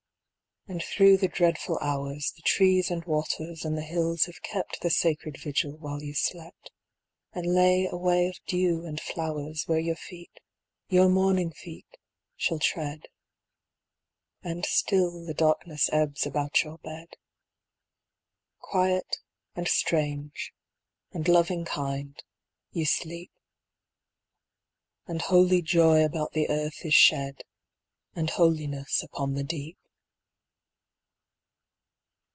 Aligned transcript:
And 0.67 0.83
through 0.83 1.17
the 1.17 1.27
dreadful 1.27 1.77
hours 1.81 2.31
The 2.35 2.43
trees 2.43 2.91
and 2.91 3.03
waters 3.05 3.65
and 3.65 3.75
the 3.75 3.81
hills 3.81 4.25
have 4.25 4.43
kept 4.43 4.79
The 4.81 4.91
sacred 4.91 5.37
vigil 5.39 5.75
while 5.77 6.01
you 6.03 6.13
slept, 6.13 6.69
And 7.33 7.47
lay 7.47 7.87
a 7.91 7.97
way 7.97 8.27
of 8.27 8.37
dew 8.45 8.85
and 8.85 9.01
flowers 9.01 9.63
Where 9.67 9.79
your 9.79 9.95
feet, 9.95 10.39
your 10.87 11.09
morning 11.09 11.51
feet, 11.51 11.97
shall 12.37 12.59
tread. 12.59 13.07
And 14.43 14.63
still 14.63 15.25
the 15.25 15.33
darkness 15.33 15.89
ebbs 15.91 16.27
about 16.27 16.63
your 16.63 16.77
bed. 16.77 17.17
Quiet, 18.59 19.17
and 19.55 19.67
strange, 19.67 20.53
and 21.11 21.27
loving 21.27 21.65
kind, 21.65 22.21
you 22.71 22.85
sleep. 22.85 23.31
And 25.07 25.23
holy 25.23 25.63
joy 25.63 26.05
about 26.05 26.33
the 26.33 26.49
earth 26.51 26.85
is 26.85 26.93
shed; 26.93 27.41
And 28.15 28.29
holiness 28.29 29.01
upon 29.01 29.33
the 29.33 29.43
deep. 29.43 29.79